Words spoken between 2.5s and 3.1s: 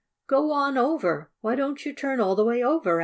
over?"